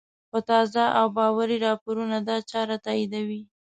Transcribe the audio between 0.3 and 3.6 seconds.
تازه او باوري راپورونه دا چاره تاییدوي